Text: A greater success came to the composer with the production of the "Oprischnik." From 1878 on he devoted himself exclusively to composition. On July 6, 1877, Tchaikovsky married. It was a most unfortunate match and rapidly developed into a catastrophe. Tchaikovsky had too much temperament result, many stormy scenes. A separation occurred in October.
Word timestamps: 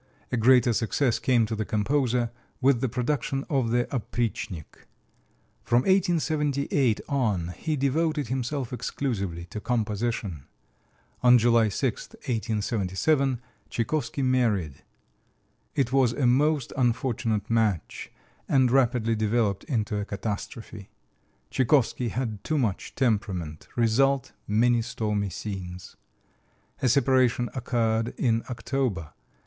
A 0.31 0.35
greater 0.35 0.73
success 0.73 1.19
came 1.19 1.45
to 1.45 1.55
the 1.55 1.63
composer 1.63 2.31
with 2.59 2.81
the 2.81 2.89
production 2.89 3.45
of 3.51 3.69
the 3.69 3.85
"Oprischnik." 3.91 4.87
From 5.61 5.81
1878 5.83 7.01
on 7.07 7.49
he 7.49 7.75
devoted 7.75 8.27
himself 8.27 8.73
exclusively 8.73 9.45
to 9.51 9.59
composition. 9.59 10.47
On 11.21 11.37
July 11.37 11.69
6, 11.69 12.13
1877, 12.15 13.41
Tchaikovsky 13.69 14.23
married. 14.23 14.81
It 15.75 15.93
was 15.93 16.13
a 16.13 16.25
most 16.25 16.73
unfortunate 16.75 17.47
match 17.47 18.11
and 18.49 18.71
rapidly 18.71 19.15
developed 19.15 19.65
into 19.65 19.99
a 19.99 20.05
catastrophe. 20.05 20.89
Tchaikovsky 21.51 22.07
had 22.07 22.43
too 22.43 22.57
much 22.57 22.95
temperament 22.95 23.67
result, 23.75 24.31
many 24.47 24.81
stormy 24.81 25.29
scenes. 25.29 25.95
A 26.81 26.89
separation 26.89 27.51
occurred 27.53 28.15
in 28.17 28.41
October. 28.49 29.11